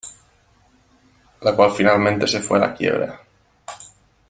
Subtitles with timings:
[1.41, 3.21] La cual finalmente se fue a la quiebra.